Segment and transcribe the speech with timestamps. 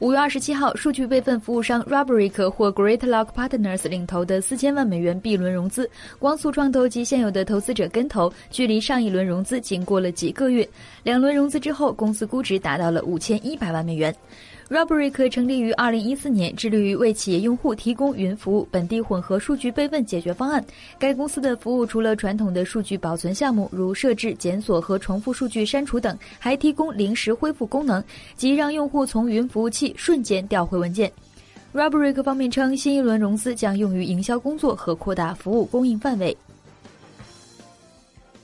[0.00, 5.90] 五月二十七号，数据备份服务商 Rubrik 或 GreatLock Partners 领投的四千万美元 B 轮融资，
[6.20, 10.68] 光速创投及现有的投资者跟投，距离上一轮融资仅过了几个月。
[11.02, 14.14] 两轮融资之后，公司估值达到了五千一百万美元。
[14.70, 20.62] Rubrik 成立于二零一四年，致力于为企业用户提供云服务、本地混合数据备份解决方案。
[20.98, 28.04] 该公司的服务除了传统的数据保存项目，如设置、检索和重复数据删除等，还提供临时恢复功能，
[28.36, 31.10] 即让用户从云服务器瞬间调回文件。
[31.72, 36.36] Rubrik 方面称，新一轮融资将用于营销工作和扩大服务供应范围。